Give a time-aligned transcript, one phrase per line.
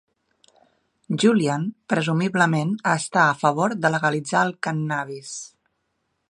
[1.23, 5.37] Julian presumiblement està a favor de legalitzar el cànnabis.